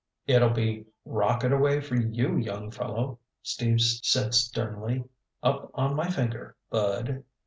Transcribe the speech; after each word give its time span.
"It'll 0.25 0.49
be 0.49 0.87
'rocket 1.05 1.51
away' 1.51 1.79
for 1.79 1.95
you, 1.95 2.35
young 2.35 2.71
fellow!" 2.71 3.19
Steve 3.43 3.79
said 3.81 4.33
sternly. 4.33 5.03
"Up 5.43 5.69
on 5.75 5.95
my 5.95 6.09
finger, 6.09 6.55
Bud!" 6.71 7.23